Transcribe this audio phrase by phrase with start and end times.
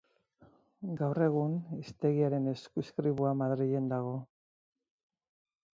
[1.01, 4.17] Gaur egun, hiztegiaren eskuizkribua Madrilen dago.